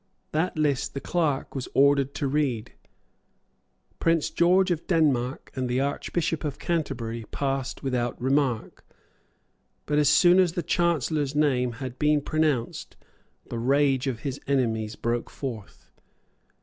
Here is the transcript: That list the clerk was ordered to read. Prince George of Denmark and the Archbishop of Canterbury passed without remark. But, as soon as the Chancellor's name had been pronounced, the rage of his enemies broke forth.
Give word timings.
That 0.31 0.57
list 0.57 0.95
the 0.95 0.99
clerk 0.99 1.53
was 1.53 1.67
ordered 1.75 2.15
to 2.15 2.27
read. 2.27 2.71
Prince 3.99 4.31
George 4.31 4.71
of 4.71 4.87
Denmark 4.87 5.51
and 5.55 5.69
the 5.69 5.79
Archbishop 5.79 6.43
of 6.43 6.57
Canterbury 6.57 7.25
passed 7.29 7.83
without 7.83 8.19
remark. 8.19 8.83
But, 9.85 9.99
as 9.99 10.09
soon 10.09 10.39
as 10.39 10.53
the 10.53 10.63
Chancellor's 10.63 11.35
name 11.35 11.73
had 11.73 11.99
been 11.99 12.19
pronounced, 12.21 12.97
the 13.45 13.59
rage 13.59 14.07
of 14.07 14.21
his 14.21 14.41
enemies 14.47 14.95
broke 14.95 15.29
forth. 15.29 15.91